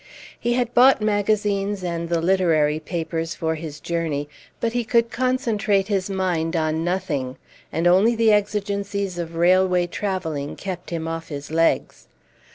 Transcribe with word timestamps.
He 0.39 0.53
had 0.53 0.73
bought 0.73 0.99
magazines 0.99 1.83
and 1.83 2.09
the 2.09 2.21
literary 2.21 2.79
papers 2.79 3.35
for 3.35 3.53
his 3.53 3.79
journey, 3.79 4.27
but 4.59 4.73
he 4.73 4.83
could 4.83 5.11
concentrate 5.11 5.89
his 5.89 6.09
mind 6.09 6.55
on 6.55 6.83
nothing, 6.83 7.37
and 7.71 7.85
only 7.85 8.15
the 8.15 8.31
exigencies 8.33 9.19
of 9.19 9.35
railway 9.35 9.85
travelling 9.85 10.55
kept 10.55 10.89
him 10.89 11.07
off 11.07 11.27
his 11.27 11.51
legs. 11.51 12.07